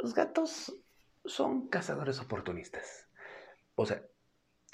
Los 0.00 0.14
gatos 0.14 0.72
son 1.24 1.68
cazadores 1.68 2.20
oportunistas. 2.20 3.08
O 3.74 3.84
sea, 3.84 4.00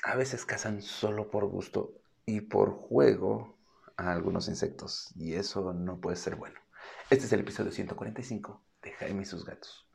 a 0.05 0.17
veces 0.17 0.45
cazan 0.45 0.83
solo 0.83 1.31
por 1.31 1.47
gusto 1.47 1.95
y 2.27 2.43
por 2.43 2.73
juego 2.73 3.59
a 3.97 4.13
algunos 4.13 4.49
insectos. 4.49 5.13
Y 5.17 5.35
eso 5.35 5.73
no 5.73 5.99
puede 5.99 6.17
ser 6.17 6.37
bueno. 6.37 6.61
Este 7.09 7.25
es 7.25 7.33
el 7.33 7.41
episodio 7.41 7.73
145 7.73 8.63
de 8.83 8.93
Jaime 8.93 9.23
y 9.23 9.27
sus 9.27 9.47
gatos. 9.47 9.89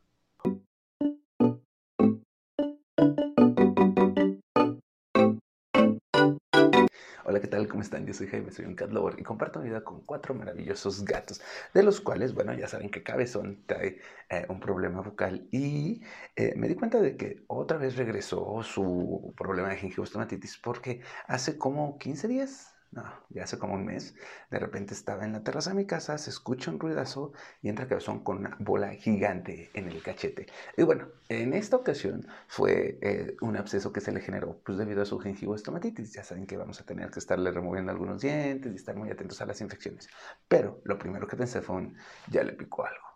Hola, 7.30 7.40
¿qué 7.42 7.48
tal? 7.48 7.68
¿Cómo 7.68 7.84
están? 7.84 8.08
Yo 8.08 8.14
soy 8.16 8.26
Jaime, 8.26 8.50
soy 8.52 8.66
un 8.66 8.74
cat 8.74 8.90
lover 8.92 9.20
y 9.20 9.24
comparto 9.24 9.60
mi 9.60 9.68
vida 9.70 9.84
con 9.84 10.02
cuatro 10.02 10.34
maravillosos 10.34 11.06
gatos, 11.06 11.40
de 11.76 11.84
los 11.84 12.02
cuales, 12.02 12.34
bueno, 12.34 12.56
ya 12.56 12.68
saben 12.68 12.90
que 12.90 13.04
Cabezón 13.04 13.66
trae 13.68 14.00
eh, 14.32 14.48
un 14.50 14.60
problema 14.60 15.02
vocal 15.02 15.48
y 15.52 16.02
eh, 16.36 16.54
me 16.56 16.68
di 16.68 16.74
cuenta 16.74 17.00
de 17.00 17.18
que 17.18 17.44
otra 17.48 17.78
vez 17.78 17.98
regresó 17.98 18.64
su 18.64 19.32
problema 19.38 19.70
de 19.70 19.78
gingivostomatitis 19.78 20.58
porque 20.58 21.02
hace 21.28 21.60
como 21.60 22.00
15 22.00 22.28
días, 22.28 22.74
no, 22.92 23.04
ya 23.30 23.44
hace 23.44 23.60
como 23.60 23.76
un 23.76 23.86
mes, 23.86 24.16
de 24.50 24.60
repente 24.60 24.94
estaba 24.94 25.24
en 25.24 25.34
la 25.34 25.44
terraza 25.44 25.70
de 25.70 25.76
mi 25.76 25.86
casa, 25.86 26.18
se 26.18 26.30
escucha 26.32 26.72
un 26.72 26.80
ruidazo 26.80 27.34
y 27.62 27.70
entra 27.70 27.88
cabezón 27.88 28.24
con 28.24 28.40
una 28.40 28.58
bola 28.60 28.90
gigante 28.94 29.70
en 29.74 29.90
el 29.90 30.02
cachete. 30.02 30.48
Y 30.76 30.84
bueno, 30.84 31.08
en 31.30 31.54
esta 31.54 31.76
ocasión 31.76 32.26
fue 32.48 32.98
eh, 33.02 33.36
un 33.42 33.58
absceso 33.58 33.94
que 33.94 34.02
se 34.02 34.12
le 34.12 34.22
generó 34.22 34.60
pues 34.66 34.78
debido 34.78 35.02
a 35.04 35.06
su 35.06 35.20
gingivostomatitis. 35.20 36.14
Ya 36.14 36.24
saben 36.24 36.48
que 36.48 36.58
vamos 36.58 36.82
a 36.82 36.86
tener 36.86 37.12
que 37.12 37.20
estarle 37.20 37.52
removiendo 37.52 37.92
algunos 37.92 38.22
dientes 38.22 38.72
y 38.74 38.76
estar 38.76 38.96
muy 38.96 39.10
atentos 39.12 39.40
a 39.42 39.46
las 39.46 39.62
infecciones. 39.62 40.10
Pero 40.48 40.82
lo 40.84 40.98
primero 40.98 41.28
que 41.28 41.38
pensé 41.38 41.62
fue 41.62 41.76
un, 41.78 41.98
ya 42.28 42.44
le 42.44 42.54
picó 42.54 42.86
algo. 42.86 43.09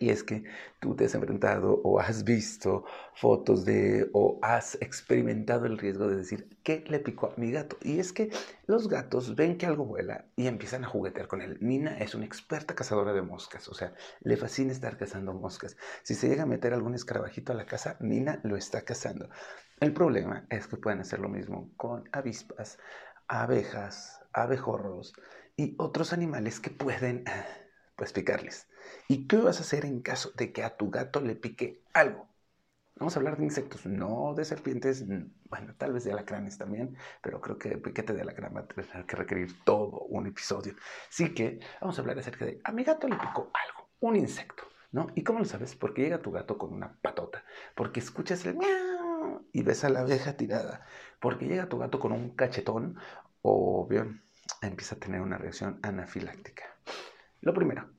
Y 0.00 0.10
es 0.10 0.22
que 0.22 0.44
tú 0.80 0.94
te 0.94 1.06
has 1.06 1.14
enfrentado 1.14 1.80
o 1.84 1.98
has 2.00 2.24
visto 2.24 2.84
fotos 3.14 3.64
de 3.64 4.08
o 4.12 4.38
has 4.42 4.76
experimentado 4.80 5.66
el 5.66 5.78
riesgo 5.78 6.08
de 6.08 6.16
decir, 6.16 6.48
¿qué 6.62 6.84
le 6.88 7.00
picó 7.00 7.26
a 7.26 7.34
mi 7.36 7.50
gato? 7.50 7.76
Y 7.82 7.98
es 7.98 8.12
que 8.12 8.30
los 8.66 8.88
gatos 8.88 9.34
ven 9.34 9.58
que 9.58 9.66
algo 9.66 9.84
vuela 9.84 10.26
y 10.36 10.46
empiezan 10.46 10.84
a 10.84 10.88
juguetear 10.88 11.26
con 11.26 11.42
él. 11.42 11.58
Nina 11.60 11.98
es 11.98 12.14
una 12.14 12.26
experta 12.26 12.74
cazadora 12.74 13.12
de 13.12 13.22
moscas, 13.22 13.68
o 13.68 13.74
sea, 13.74 13.92
le 14.20 14.36
fascina 14.36 14.72
estar 14.72 14.96
cazando 14.96 15.32
moscas. 15.32 15.76
Si 16.02 16.14
se 16.14 16.28
llega 16.28 16.44
a 16.44 16.46
meter 16.46 16.72
algún 16.72 16.94
escarabajito 16.94 17.52
a 17.52 17.56
la 17.56 17.66
casa, 17.66 17.96
Nina 18.00 18.40
lo 18.44 18.56
está 18.56 18.82
cazando. 18.82 19.28
El 19.80 19.92
problema 19.92 20.46
es 20.50 20.66
que 20.66 20.76
pueden 20.76 21.00
hacer 21.00 21.20
lo 21.20 21.28
mismo 21.28 21.70
con 21.76 22.08
avispas, 22.12 22.78
abejas, 23.28 24.20
abejorros 24.32 25.14
y 25.56 25.74
otros 25.78 26.12
animales 26.12 26.60
que 26.60 26.70
pueden 26.70 27.24
picarles. 28.12 28.68
¿Y 29.08 29.26
qué 29.26 29.36
vas 29.36 29.58
a 29.58 29.62
hacer 29.62 29.84
en 29.84 30.00
caso 30.00 30.32
de 30.36 30.52
que 30.52 30.62
a 30.62 30.76
tu 30.76 30.90
gato 30.90 31.20
le 31.20 31.34
pique 31.34 31.82
algo? 31.92 32.28
Vamos 32.96 33.14
a 33.14 33.20
hablar 33.20 33.36
de 33.36 33.44
insectos, 33.44 33.86
no 33.86 34.34
de 34.34 34.44
serpientes, 34.44 35.04
bueno, 35.06 35.74
tal 35.78 35.92
vez 35.92 36.02
de 36.02 36.12
alacranes 36.12 36.58
también, 36.58 36.96
pero 37.22 37.40
creo 37.40 37.56
que 37.56 37.68
el 37.68 37.80
piquete 37.80 38.12
de 38.12 38.22
alacrán 38.22 38.56
va 38.56 38.60
a 38.60 38.66
tener 38.66 39.06
que 39.06 39.16
requerir 39.16 39.62
todo 39.64 40.00
un 40.00 40.26
episodio. 40.26 40.74
Así 41.08 41.32
que 41.32 41.60
vamos 41.80 41.96
a 41.96 42.00
hablar 42.00 42.18
acerca 42.18 42.44
de 42.44 42.60
a 42.64 42.72
mi 42.72 42.82
gato 42.82 43.06
le 43.06 43.16
picó 43.16 43.50
algo, 43.54 43.88
un 44.00 44.16
insecto, 44.16 44.64
¿no? 44.90 45.06
¿Y 45.14 45.22
cómo 45.22 45.38
lo 45.38 45.44
sabes? 45.44 45.76
Porque 45.76 46.02
llega 46.02 46.18
tu 46.18 46.32
gato 46.32 46.58
con 46.58 46.72
una 46.72 46.92
patota, 47.00 47.44
porque 47.76 48.00
escuchas 48.00 48.44
el 48.46 48.56
miau 48.56 49.46
y 49.52 49.62
ves 49.62 49.84
a 49.84 49.90
la 49.90 50.00
abeja 50.00 50.36
tirada, 50.36 50.84
porque 51.20 51.46
llega 51.46 51.68
tu 51.68 51.78
gato 51.78 52.00
con 52.00 52.10
un 52.10 52.30
cachetón 52.30 52.96
o 53.42 53.86
bien 53.86 54.22
empieza 54.60 54.96
a 54.96 54.98
tener 54.98 55.20
una 55.20 55.38
reacción 55.38 55.78
anafiláctica. 55.82 56.64
Lo 57.40 57.54
primero, 57.54 57.90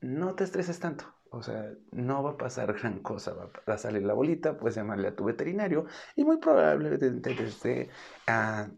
no 0.00 0.34
te 0.34 0.44
estreses 0.44 0.78
tanto. 0.80 1.04
O 1.30 1.42
sea, 1.42 1.72
no 1.92 2.22
va 2.22 2.32
a 2.32 2.36
pasar 2.36 2.72
gran 2.74 3.00
cosa. 3.00 3.34
Va 3.34 3.74
a 3.74 3.78
salir 3.78 4.02
la 4.02 4.12
bolita, 4.14 4.58
puedes 4.58 4.76
llamarle 4.76 5.08
a 5.08 5.16
tu 5.16 5.24
veterinario 5.24 5.86
y 6.14 6.24
muy 6.24 6.36
probablemente 6.38 7.34
desde 7.34 7.88
a 8.26 8.70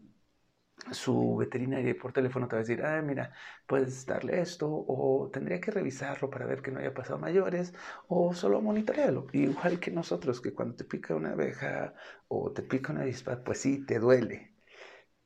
su 0.91 1.35
veterinario 1.37 1.97
por 1.97 2.13
teléfono 2.13 2.47
te 2.47 2.55
va 2.55 2.59
a 2.59 2.63
decir, 2.63 2.83
ah, 2.83 3.01
mira, 3.01 3.33
puedes 3.67 4.05
darle 4.05 4.39
esto 4.41 4.67
o 4.69 5.29
tendría 5.33 5.59
que 5.61 5.71
revisarlo 5.71 6.29
para 6.29 6.45
ver 6.45 6.61
que 6.61 6.71
no 6.71 6.79
haya 6.79 6.93
pasado 6.93 7.19
mayores 7.19 7.73
o 8.07 8.33
solo 8.33 8.61
monitorearlo. 8.61 9.27
Igual 9.33 9.79
que 9.79 9.91
nosotros, 9.91 10.41
que 10.41 10.53
cuando 10.53 10.75
te 10.75 10.85
pica 10.85 11.15
una 11.15 11.31
abeja 11.33 11.93
o 12.27 12.51
te 12.53 12.61
pica 12.63 12.93
una 12.93 13.01
avispa, 13.01 13.43
pues 13.43 13.59
sí, 13.61 13.85
te 13.85 13.99
duele 13.99 14.54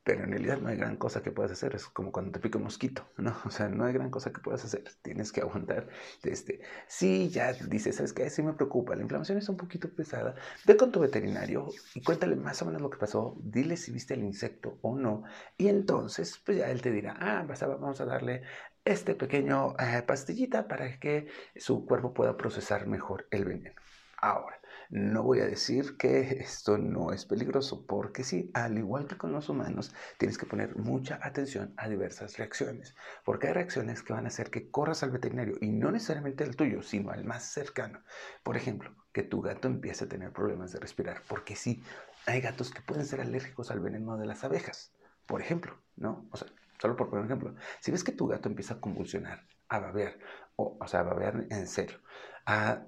pero 0.09 0.23
en 0.23 0.31
realidad 0.31 0.57
no 0.57 0.69
hay 0.69 0.75
gran 0.75 0.95
cosa 0.95 1.21
que 1.21 1.29
puedas 1.29 1.51
hacer. 1.51 1.75
Es 1.75 1.85
como 1.85 2.11
cuando 2.11 2.31
te 2.31 2.39
pica 2.39 2.57
un 2.57 2.63
mosquito, 2.63 3.07
¿no? 3.17 3.31
O 3.45 3.51
sea, 3.51 3.67
no 3.69 3.85
hay 3.85 3.93
gran 3.93 4.09
cosa 4.09 4.33
que 4.33 4.41
puedas 4.41 4.65
hacer. 4.65 4.83
Tienes 5.03 5.31
que 5.31 5.41
aguantar. 5.41 5.87
Este, 6.23 6.61
sí, 6.87 7.29
ya 7.29 7.53
dices, 7.53 7.97
¿sabes 7.97 8.11
qué? 8.11 8.27
Sí 8.31 8.41
me 8.41 8.53
preocupa. 8.53 8.95
La 8.95 9.03
inflamación 9.03 9.37
es 9.37 9.47
un 9.49 9.57
poquito 9.57 9.87
pesada. 9.87 10.33
Ve 10.65 10.75
con 10.75 10.91
tu 10.91 10.99
veterinario 10.99 11.69
y 11.93 12.01
cuéntale 12.01 12.35
más 12.35 12.59
o 12.63 12.65
menos 12.65 12.81
lo 12.81 12.89
que 12.89 12.97
pasó. 12.97 13.37
Dile 13.39 13.77
si 13.77 13.91
viste 13.91 14.15
el 14.15 14.23
insecto 14.23 14.79
o 14.81 14.95
no. 14.95 15.25
Y 15.57 15.67
entonces, 15.67 16.41
pues 16.43 16.57
ya 16.57 16.71
él 16.71 16.81
te 16.81 16.89
dirá, 16.89 17.15
ah, 17.19 17.45
vamos 17.67 18.01
a 18.01 18.05
darle 18.05 18.41
este 18.83 19.13
pequeño 19.13 19.75
eh, 19.77 20.01
pastillita 20.01 20.67
para 20.67 20.99
que 20.99 21.27
su 21.55 21.85
cuerpo 21.85 22.15
pueda 22.15 22.35
procesar 22.35 22.87
mejor 22.87 23.27
el 23.29 23.45
veneno. 23.45 23.79
Ahora, 24.17 24.59
no 24.89 25.21
voy 25.21 25.39
a 25.39 25.45
decir 25.45 25.97
que 25.97 26.39
esto 26.39 26.79
no 26.79 27.11
es 27.11 27.25
peligroso, 27.25 27.85
porque 27.85 28.23
sí, 28.23 28.49
al 28.55 28.77
igual 28.77 29.05
que 29.07 29.17
con 29.17 29.31
los 29.31 29.47
humanos, 29.47 29.93
tienes 30.17 30.37
que 30.37 30.47
poner 30.47 30.75
mucha 30.77 31.19
atención 31.21 31.73
a 31.77 31.87
diversas 31.87 32.37
reacciones, 32.37 32.95
porque 33.23 33.47
hay 33.47 33.53
reacciones 33.53 34.01
que 34.01 34.13
van 34.13 34.25
a 34.25 34.29
hacer 34.29 34.49
que 34.49 34.71
corras 34.71 35.03
al 35.03 35.11
veterinario 35.11 35.55
y 35.61 35.69
no 35.69 35.91
necesariamente 35.91 36.43
al 36.43 36.55
tuyo, 36.55 36.81
sino 36.81 37.11
al 37.11 37.23
más 37.23 37.43
cercano. 37.43 38.01
Por 38.41 38.57
ejemplo, 38.57 38.95
que 39.13 39.21
tu 39.21 39.41
gato 39.41 39.67
empiece 39.67 40.05
a 40.05 40.09
tener 40.09 40.33
problemas 40.33 40.71
de 40.71 40.79
respirar, 40.79 41.21
porque 41.27 41.55
sí, 41.55 41.83
hay 42.25 42.41
gatos 42.41 42.71
que 42.71 42.81
pueden 42.81 43.05
ser 43.05 43.21
alérgicos 43.21 43.69
al 43.69 43.79
veneno 43.79 44.17
de 44.17 44.25
las 44.25 44.43
abejas, 44.43 44.91
por 45.27 45.41
ejemplo, 45.41 45.79
¿no? 45.97 46.27
O 46.31 46.37
sea, 46.37 46.47
solo 46.81 46.95
por 46.95 47.09
poner 47.09 47.25
un 47.25 47.31
ejemplo, 47.31 47.55
si 47.79 47.91
ves 47.91 48.03
que 48.03 48.11
tu 48.11 48.27
gato 48.27 48.49
empieza 48.49 48.75
a 48.75 48.81
convulsionar, 48.81 49.45
a 49.67 49.79
babear, 49.79 50.17
o, 50.59 50.77
o 50.79 50.87
sea, 50.87 51.01
a 51.01 51.03
babear 51.03 51.45
en 51.49 51.67
serio, 51.67 51.99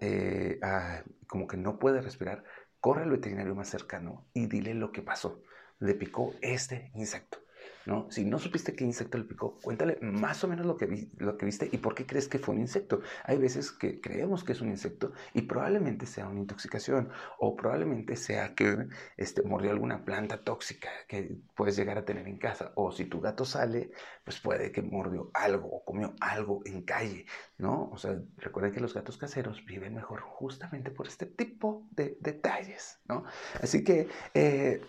eh, 0.01 0.59
a, 0.61 1.03
como 1.27 1.47
que 1.47 1.57
no 1.57 1.79
puede 1.79 2.01
respirar, 2.01 2.43
corre 2.79 3.03
al 3.03 3.11
veterinario 3.11 3.55
más 3.55 3.69
cercano 3.69 4.27
y 4.33 4.47
dile 4.47 4.73
lo 4.73 4.91
que 4.91 5.01
pasó. 5.01 5.41
Le 5.79 5.95
picó 5.95 6.33
este 6.41 6.91
insecto. 6.95 7.39
¿No? 7.85 8.09
Si 8.11 8.25
no 8.25 8.39
supiste 8.39 8.75
qué 8.75 8.83
insecto 8.83 9.17
le 9.17 9.23
picó, 9.23 9.57
cuéntale 9.61 9.97
más 10.01 10.43
o 10.43 10.47
menos 10.47 10.65
lo 10.65 10.77
que, 10.77 11.09
lo 11.17 11.37
que 11.37 11.45
viste 11.45 11.69
y 11.71 11.77
por 11.77 11.95
qué 11.95 12.05
crees 12.05 12.27
que 12.27 12.39
fue 12.39 12.55
un 12.55 12.61
insecto. 12.61 13.01
Hay 13.23 13.37
veces 13.37 13.71
que 13.71 13.99
creemos 13.99 14.43
que 14.43 14.53
es 14.53 14.61
un 14.61 14.69
insecto 14.69 15.13
y 15.33 15.43
probablemente 15.43 16.05
sea 16.05 16.27
una 16.27 16.39
intoxicación 16.39 17.09
o 17.39 17.55
probablemente 17.55 18.15
sea 18.15 18.53
que 18.55 18.87
este, 19.17 19.41
mordió 19.43 19.71
alguna 19.71 20.03
planta 20.05 20.43
tóxica 20.43 20.89
que 21.07 21.37
puedes 21.55 21.75
llegar 21.75 21.97
a 21.97 22.05
tener 22.05 22.27
en 22.27 22.37
casa 22.37 22.71
o 22.75 22.91
si 22.91 23.05
tu 23.05 23.19
gato 23.19 23.45
sale, 23.45 23.91
pues 24.23 24.39
puede 24.39 24.71
que 24.71 24.81
mordió 24.81 25.31
algo 25.33 25.69
o 25.69 25.83
comió 25.83 26.13
algo 26.19 26.61
en 26.65 26.83
calle, 26.83 27.25
¿no? 27.57 27.89
O 27.91 27.97
sea, 27.97 28.19
recuerden 28.37 28.73
que 28.73 28.79
los 28.79 28.93
gatos 28.93 29.17
caseros 29.17 29.65
viven 29.65 29.95
mejor 29.95 30.21
justamente 30.21 30.91
por 30.91 31.07
este 31.07 31.25
tipo 31.25 31.87
de 31.91 32.17
detalles, 32.19 32.99
¿no? 33.05 33.23
Así 33.61 33.83
que 33.83 34.07
eh, 34.33 34.81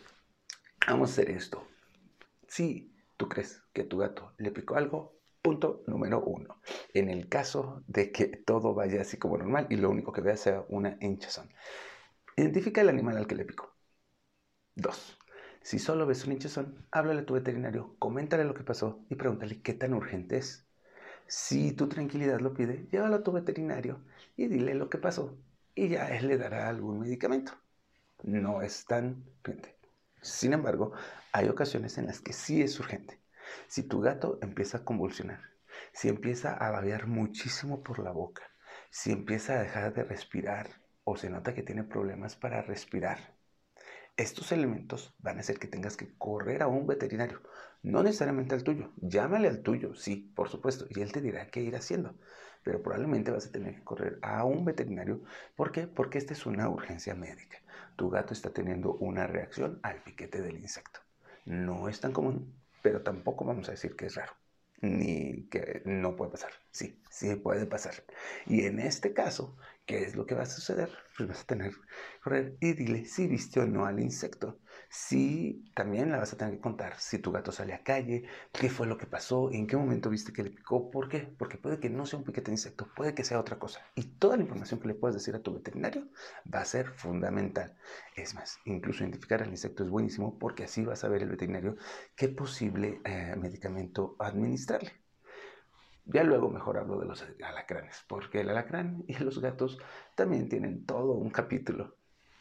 vamos 0.86 1.10
a 1.10 1.12
hacer 1.12 1.30
esto 1.30 1.66
si 2.52 2.92
tú 3.16 3.30
crees 3.30 3.62
que 3.72 3.84
tu 3.84 3.96
gato 3.96 4.34
le 4.36 4.50
picó 4.50 4.76
algo, 4.76 5.16
punto 5.40 5.82
número 5.86 6.22
uno. 6.22 6.60
En 6.92 7.08
el 7.08 7.26
caso 7.30 7.82
de 7.86 8.12
que 8.12 8.26
todo 8.26 8.74
vaya 8.74 9.00
así 9.00 9.16
como 9.16 9.38
normal 9.38 9.66
y 9.70 9.76
lo 9.76 9.88
único 9.88 10.12
que 10.12 10.20
vea 10.20 10.36
sea 10.36 10.66
una 10.68 10.98
hinchazón, 11.00 11.48
identifica 12.36 12.82
el 12.82 12.90
animal 12.90 13.16
al 13.16 13.26
que 13.26 13.36
le 13.36 13.46
picó. 13.46 13.74
Dos. 14.74 15.18
Si 15.62 15.78
solo 15.78 16.06
ves 16.06 16.26
un 16.26 16.32
hinchazón, 16.32 16.86
háblale 16.90 17.22
a 17.22 17.24
tu 17.24 17.32
veterinario, 17.32 17.96
coméntale 17.98 18.44
lo 18.44 18.52
que 18.52 18.64
pasó 18.64 19.00
y 19.08 19.14
pregúntale 19.14 19.62
qué 19.62 19.72
tan 19.72 19.94
urgente 19.94 20.36
es. 20.36 20.66
Si 21.26 21.72
tu 21.72 21.88
tranquilidad 21.88 22.40
lo 22.40 22.52
pide, 22.52 22.86
llévalo 22.90 23.16
a 23.16 23.22
tu 23.22 23.32
veterinario 23.32 24.04
y 24.36 24.48
dile 24.48 24.74
lo 24.74 24.90
que 24.90 24.98
pasó 24.98 25.38
y 25.74 25.88
ya 25.88 26.14
él 26.14 26.28
le 26.28 26.36
dará 26.36 26.68
algún 26.68 26.98
medicamento. 26.98 27.52
No 28.24 28.60
es 28.60 28.84
tan 28.84 29.24
urgente. 29.40 29.81
Sin 30.22 30.52
embargo, 30.52 30.92
hay 31.32 31.48
ocasiones 31.48 31.98
en 31.98 32.06
las 32.06 32.20
que 32.20 32.32
sí 32.32 32.62
es 32.62 32.78
urgente. 32.80 33.20
Si 33.66 33.82
tu 33.82 34.00
gato 34.00 34.38
empieza 34.40 34.78
a 34.78 34.84
convulsionar, 34.84 35.40
si 35.92 36.08
empieza 36.08 36.54
a 36.54 36.70
babear 36.70 37.06
muchísimo 37.08 37.82
por 37.82 37.98
la 37.98 38.12
boca, 38.12 38.42
si 38.90 39.10
empieza 39.12 39.54
a 39.54 39.62
dejar 39.62 39.92
de 39.94 40.04
respirar 40.04 40.68
o 41.04 41.16
se 41.16 41.28
nota 41.28 41.54
que 41.54 41.62
tiene 41.62 41.82
problemas 41.84 42.36
para 42.36 42.62
respirar, 42.62 43.34
estos 44.16 44.52
elementos 44.52 45.14
van 45.18 45.38
a 45.38 45.40
hacer 45.40 45.58
que 45.58 45.66
tengas 45.66 45.96
que 45.96 46.16
correr 46.18 46.62
a 46.62 46.68
un 46.68 46.86
veterinario, 46.86 47.42
no 47.82 48.02
necesariamente 48.02 48.54
al 48.54 48.62
tuyo. 48.62 48.92
Llámale 48.96 49.48
al 49.48 49.62
tuyo, 49.62 49.94
sí, 49.94 50.32
por 50.36 50.48
supuesto, 50.48 50.86
y 50.90 51.00
él 51.00 51.12
te 51.12 51.20
dirá 51.20 51.50
qué 51.50 51.62
ir 51.62 51.74
haciendo. 51.76 52.16
Pero 52.62 52.82
probablemente 52.82 53.30
vas 53.30 53.46
a 53.46 53.52
tener 53.52 53.74
que 53.74 53.84
correr 53.84 54.18
a 54.22 54.44
un 54.44 54.64
veterinario. 54.64 55.20
¿Por 55.56 55.72
qué? 55.72 55.86
Porque 55.86 56.18
esta 56.18 56.32
es 56.32 56.46
una 56.46 56.68
urgencia 56.68 57.14
médica 57.14 57.58
tu 57.96 58.10
gato 58.10 58.32
está 58.32 58.50
teniendo 58.50 58.94
una 58.94 59.26
reacción 59.26 59.78
al 59.82 60.02
piquete 60.02 60.42
del 60.42 60.56
insecto. 60.56 61.00
No 61.44 61.88
es 61.88 62.00
tan 62.00 62.12
común, 62.12 62.52
pero 62.82 63.02
tampoco 63.02 63.44
vamos 63.44 63.68
a 63.68 63.72
decir 63.72 63.96
que 63.96 64.06
es 64.06 64.14
raro, 64.14 64.32
ni 64.80 65.44
que 65.44 65.82
no 65.84 66.16
puede 66.16 66.32
pasar. 66.32 66.50
Sí, 66.72 67.00
sí 67.10 67.36
puede 67.36 67.66
pasar. 67.66 67.94
Y 68.46 68.64
en 68.64 68.80
este 68.80 69.12
caso, 69.14 69.56
¿Qué 69.84 70.04
es 70.04 70.14
lo 70.14 70.26
que 70.26 70.36
va 70.36 70.42
a 70.44 70.46
suceder? 70.46 70.90
Pues 71.16 71.28
vas 71.28 71.40
a 71.42 71.44
tener 71.46 71.72
que 71.72 71.80
correr 72.22 72.56
y 72.60 72.72
dile 72.74 73.04
si 73.04 73.26
viste 73.26 73.58
o 73.60 73.66
no 73.66 73.84
al 73.84 73.98
insecto. 73.98 74.60
Si 74.88 75.64
también 75.74 76.12
la 76.12 76.18
vas 76.18 76.32
a 76.32 76.36
tener 76.36 76.54
que 76.54 76.60
contar 76.60 76.98
si 77.00 77.18
tu 77.18 77.32
gato 77.32 77.50
sale 77.50 77.74
a 77.74 77.82
calle, 77.82 78.22
qué 78.52 78.70
fue 78.70 78.86
lo 78.86 78.96
que 78.96 79.06
pasó, 79.06 79.50
en 79.50 79.66
qué 79.66 79.76
momento 79.76 80.08
viste 80.08 80.32
que 80.32 80.44
le 80.44 80.50
picó, 80.50 80.88
por 80.90 81.08
qué. 81.08 81.20
Porque 81.36 81.58
puede 81.58 81.80
que 81.80 81.90
no 81.90 82.06
sea 82.06 82.20
un 82.20 82.24
piquete 82.24 82.52
de 82.52 82.54
insecto, 82.54 82.88
puede 82.94 83.12
que 83.14 83.24
sea 83.24 83.40
otra 83.40 83.58
cosa. 83.58 83.80
Y 83.96 84.04
toda 84.18 84.36
la 84.36 84.44
información 84.44 84.78
que 84.80 84.86
le 84.88 84.94
puedas 84.94 85.16
decir 85.16 85.34
a 85.34 85.42
tu 85.42 85.52
veterinario 85.54 86.08
va 86.52 86.60
a 86.60 86.64
ser 86.64 86.86
fundamental. 86.92 87.76
Es 88.16 88.34
más, 88.36 88.58
incluso 88.64 89.02
identificar 89.02 89.42
al 89.42 89.50
insecto 89.50 89.82
es 89.82 89.90
buenísimo 89.90 90.38
porque 90.38 90.64
así 90.64 90.84
va 90.84 90.92
a 90.92 90.96
saber 90.96 91.22
el 91.22 91.30
veterinario 91.30 91.76
qué 92.14 92.28
posible 92.28 93.00
eh, 93.04 93.34
medicamento 93.36 94.14
administrarle. 94.20 95.01
Ya 96.04 96.24
luego 96.24 96.50
mejor 96.50 96.78
hablo 96.78 96.98
de 96.98 97.06
los 97.06 97.24
alacranes, 97.42 98.04
porque 98.08 98.40
el 98.40 98.50
alacrán 98.50 99.04
y 99.06 99.14
los 99.18 99.40
gatos 99.40 99.78
también 100.14 100.48
tienen 100.48 100.84
todo 100.84 101.12
un 101.12 101.30
capítulo. 101.30 101.96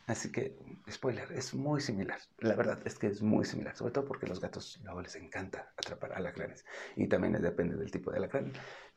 Así 0.08 0.32
que, 0.32 0.58
spoiler, 0.90 1.32
es 1.32 1.54
muy 1.54 1.80
similar. 1.80 2.20
La 2.40 2.56
verdad 2.56 2.80
es 2.86 2.98
que 2.98 3.08
es 3.08 3.22
muy 3.22 3.46
similar, 3.46 3.76
sobre 3.76 3.94
todo 3.94 4.06
porque 4.06 4.26
a 4.26 4.30
los 4.30 4.42
gatos 4.42 4.80
luego 4.84 5.02
les 5.02 5.16
encanta 5.16 5.72
atrapar 5.78 6.14
alacranes. 6.14 6.66
Y 6.96 7.08
también 7.08 7.34
depende 7.42 7.78
del 7.78 7.92
tipo 7.92 8.12
de 8.12 8.18
alacrán. 8.18 8.52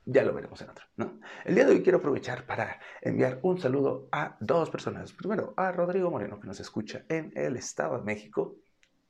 Ya 0.06 0.24
lo 0.24 0.34
veremos 0.34 0.60
en 0.60 0.70
otro, 0.70 0.86
¿no? 0.96 1.20
El 1.44 1.54
día 1.54 1.66
de 1.66 1.72
hoy 1.72 1.82
quiero 1.82 1.98
aprovechar 1.98 2.46
para 2.46 2.80
enviar 3.00 3.38
un 3.42 3.60
saludo 3.60 4.08
a 4.12 4.36
dos 4.40 4.70
personas. 4.70 5.12
Primero, 5.12 5.54
a 5.56 5.72
Rodrigo 5.72 6.10
Moreno, 6.10 6.40
que 6.40 6.46
nos 6.46 6.60
escucha 6.60 7.04
en 7.08 7.32
el 7.36 7.56
Estado 7.56 7.98
de 7.98 8.04
México. 8.04 8.56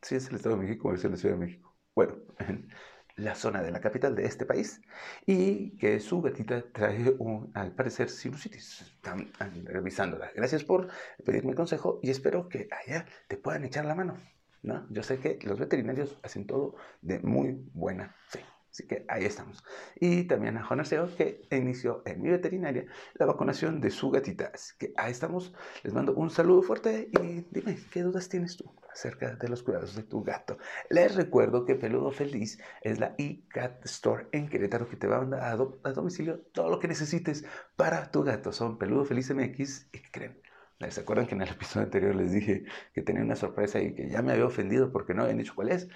Sí, 0.02 0.16
es 0.16 0.28
el 0.28 0.36
Estado 0.36 0.56
de 0.56 0.62
México 0.62 0.92
es 0.92 1.02
la 1.04 1.16
Ciudad 1.16 1.36
de 1.36 1.40
México. 1.40 1.74
Bueno, 1.94 2.16
la 3.16 3.34
zona 3.34 3.62
de 3.62 3.70
la 3.70 3.80
capital 3.80 4.14
de 4.14 4.24
este 4.24 4.44
país 4.44 4.80
y 5.26 5.76
que 5.76 6.00
su 6.00 6.20
gatita 6.20 6.64
trae, 6.72 7.14
un, 7.18 7.50
al 7.54 7.72
parecer, 7.72 8.10
sinusitis. 8.10 8.82
Están 8.82 9.30
revisándola. 9.64 10.30
Gracias 10.34 10.64
por 10.64 10.88
pedirme 11.24 11.54
consejo 11.54 12.00
y 12.02 12.10
espero 12.10 12.48
que 12.48 12.68
allá 12.70 13.06
te 13.28 13.36
puedan 13.36 13.64
echar 13.64 13.84
la 13.84 13.94
mano. 13.94 14.16
¿no? 14.62 14.86
Yo 14.90 15.02
sé 15.02 15.18
que 15.18 15.38
los 15.42 15.58
veterinarios 15.58 16.18
hacen 16.22 16.46
todo 16.46 16.76
de 17.02 17.20
muy 17.20 17.68
buena 17.72 18.16
fe. 18.28 18.44
Así 18.70 18.88
que 18.88 19.04
ahí 19.08 19.24
estamos. 19.24 19.62
Y 20.00 20.24
también 20.24 20.56
a 20.56 20.64
Juan 20.64 20.80
Arceo, 20.80 21.14
que 21.14 21.46
inició 21.52 22.02
en 22.06 22.20
mi 22.20 22.30
veterinaria 22.30 22.86
la 23.14 23.26
vacunación 23.26 23.80
de 23.80 23.90
su 23.90 24.10
gatita. 24.10 24.50
Así 24.52 24.72
que 24.76 24.92
ahí 24.96 25.12
estamos. 25.12 25.54
Les 25.84 25.92
mando 25.92 26.12
un 26.14 26.28
saludo 26.28 26.62
fuerte 26.62 27.08
y 27.12 27.46
dime, 27.52 27.78
¿qué 27.92 28.02
dudas 28.02 28.28
tienes 28.28 28.56
tú 28.56 28.74
acerca 28.94 29.34
de 29.34 29.48
los 29.48 29.62
cuidados 29.62 29.94
de 29.94 30.02
tu 30.02 30.22
gato? 30.22 30.56
Les 30.88 31.14
recuerdo 31.14 31.64
que 31.64 31.74
Peludo 31.74 32.10
Feliz 32.10 32.58
es 32.80 32.98
la 32.98 33.14
eCat 33.18 33.84
Store 33.84 34.28
en 34.32 34.48
Querétaro 34.48 34.88
que 34.88 34.96
te 34.96 35.06
va 35.06 35.16
a 35.16 35.20
mandar 35.20 35.42
a, 35.42 35.92
domicilio 35.92 36.40
todo 36.52 36.70
lo 36.70 36.78
que 36.78 36.88
necesites 36.88 37.44
para 37.76 38.10
tu 38.10 38.22
gato. 38.22 38.52
Son 38.52 38.78
Peludo 38.78 39.04
Feliz 39.04 39.30
MX 39.30 39.88
y 39.92 39.98
¿qué 39.98 40.10
creen? 40.10 40.40
¿Se 40.88 41.00
acuerdan 41.00 41.26
que 41.26 41.34
en 41.34 41.42
el 41.42 41.48
episodio 41.48 41.84
anterior 41.84 42.14
les 42.14 42.32
dije 42.32 42.64
que 42.92 43.02
tenía 43.02 43.22
una 43.22 43.36
sorpresa 43.36 43.80
y 43.80 43.94
que 43.94 44.08
ya 44.08 44.22
me 44.22 44.32
había 44.32 44.46
ofendido 44.46 44.92
porque 44.92 45.14
no 45.14 45.22
habían 45.22 45.38
dicho 45.38 45.54
cuál 45.54 45.70
es? 45.70 45.88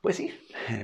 Pues 0.00 0.16
sí, 0.16 0.32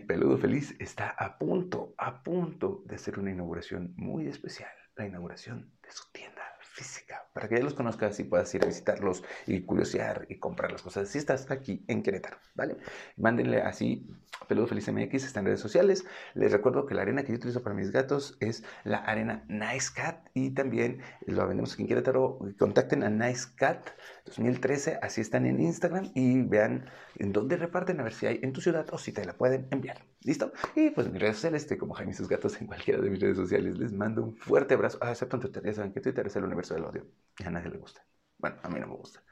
Peludo 0.06 0.38
Feliz 0.38 0.74
está 0.78 1.08
a 1.08 1.38
punto, 1.38 1.94
a 1.98 2.22
punto 2.22 2.82
de 2.86 2.96
hacer 2.96 3.18
una 3.18 3.30
inauguración 3.30 3.94
muy 3.96 4.26
especial, 4.26 4.70
la 4.96 5.06
inauguración 5.06 5.72
de 5.82 5.92
su 5.92 6.10
tienda 6.12 6.43
física, 6.74 7.28
para 7.32 7.48
que 7.48 7.56
ya 7.56 7.62
los 7.62 7.74
conozcas 7.74 8.18
y 8.18 8.24
puedas 8.24 8.52
ir 8.52 8.64
a 8.64 8.66
visitarlos 8.66 9.22
y 9.46 9.62
curiosear 9.62 10.26
y 10.28 10.40
comprar 10.40 10.72
las 10.72 10.82
cosas. 10.82 11.08
Si 11.08 11.18
estás 11.18 11.48
aquí 11.52 11.84
en 11.86 12.02
Querétaro, 12.02 12.36
¿vale? 12.56 12.78
Mándenle 13.16 13.62
así 13.62 14.08
Peludo 14.48 14.66
Feliz 14.66 14.90
MX, 14.90 15.24
está 15.24 15.38
en 15.38 15.46
redes 15.46 15.60
sociales. 15.60 16.04
Les 16.34 16.50
recuerdo 16.50 16.84
que 16.84 16.96
la 16.96 17.02
arena 17.02 17.22
que 17.22 17.28
yo 17.28 17.36
utilizo 17.36 17.62
para 17.62 17.76
mis 17.76 17.92
gatos 17.92 18.36
es 18.40 18.64
la 18.82 18.98
arena 18.98 19.44
Nice 19.48 19.92
Cat 19.94 20.28
y 20.34 20.50
también 20.50 21.00
lo 21.26 21.46
vendemos 21.46 21.74
aquí 21.74 21.82
en 21.82 21.88
Querétaro. 21.88 22.40
Contacten 22.58 23.04
a 23.04 23.08
Nice 23.08 23.46
Cat 23.54 23.90
2013, 24.24 24.98
así 25.02 25.20
están 25.20 25.46
en 25.46 25.60
Instagram 25.60 26.10
y 26.14 26.42
vean 26.42 26.86
en 27.16 27.32
dónde 27.32 27.56
reparten, 27.56 28.00
a 28.00 28.04
ver 28.04 28.12
si 28.12 28.26
hay 28.26 28.40
en 28.42 28.52
tu 28.52 28.60
ciudad 28.60 28.86
o 28.92 28.98
si 28.98 29.12
te 29.12 29.24
la 29.24 29.34
pueden 29.34 29.68
enviar. 29.70 30.04
¿Listo? 30.22 30.52
Y 30.74 30.90
pues 30.90 31.10
mis 31.10 31.20
redes 31.20 31.36
sociales 31.36 31.68
como 31.78 31.94
Jaime 31.94 32.12
y 32.12 32.14
sus 32.14 32.28
gatos 32.28 32.60
en 32.60 32.66
cualquiera 32.66 33.00
de 33.00 33.10
mis 33.10 33.20
redes 33.20 33.36
sociales. 33.36 33.78
Les 33.78 33.92
mando 33.92 34.22
un 34.22 34.36
fuerte 34.36 34.74
abrazo. 34.74 34.98
Ah, 35.00 35.10
excepto 35.10 35.36
en 35.36 35.42
Twitter, 35.42 35.62
ya 35.64 35.74
saben 35.74 35.92
que 35.92 36.00
Twitter 36.00 36.26
es 36.26 36.36
el 36.36 36.44
universo 36.44 36.74
del 36.74 36.84
odio 36.84 37.06
y 37.38 37.44
a 37.44 37.50
nadie 37.50 37.70
le 37.70 37.78
gusta. 37.78 38.04
Bueno, 38.38 38.56
a 38.62 38.68
mí 38.68 38.80
no 38.80 38.86
me 38.88 38.96
gusta. 38.96 39.22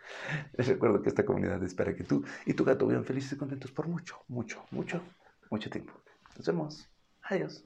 Les 0.57 0.69
recuerdo 0.69 1.03
que 1.03 1.09
esta 1.09 1.25
comunidad 1.25 1.63
es 1.63 1.75
para 1.75 1.95
que 1.95 2.05
tú 2.05 2.25
y 2.47 2.55
tu 2.55 2.65
gato 2.65 2.87
vivan 2.87 3.05
felices 3.05 3.33
y 3.33 3.37
contentos 3.37 3.73
por 3.73 3.89
mucho, 3.89 4.17
mucho, 4.29 4.65
mucho, 4.71 5.03
mucho 5.51 5.71
tiempo. 5.71 5.93
Nos 6.37 6.47
vemos. 6.47 6.89
Adiós. 7.23 7.65